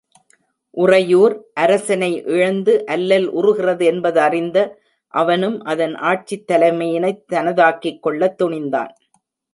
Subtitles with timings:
[0.77, 4.57] உறையூர், அரசனை இழந்து அல்லல் உறுகிறது என்பதறிந்த
[5.13, 8.91] அவனும், அதன் ஆட்சித் தலைமையினைத் தனதாக்கிக் கொள்ளத் துணிந்தான்.